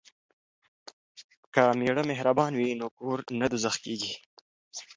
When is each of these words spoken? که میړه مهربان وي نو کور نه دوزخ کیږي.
که 1.53 1.63
میړه 1.79 2.03
مهربان 2.11 2.51
وي 2.55 2.69
نو 2.79 2.87
کور 2.97 3.19
نه 3.39 3.45
دوزخ 3.51 3.75
کیږي. 3.85 4.13